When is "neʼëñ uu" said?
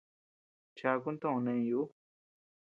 1.45-1.85